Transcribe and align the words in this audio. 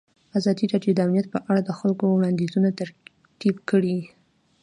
ازادي 0.37 0.65
راډیو 0.73 0.95
د 0.95 0.99
امنیت 1.05 1.27
په 1.33 1.39
اړه 1.49 1.61
د 1.63 1.71
خلکو 1.79 2.03
وړاندیزونه 2.09 2.69
ترتیب 2.79 3.55
کړي. 3.69 3.97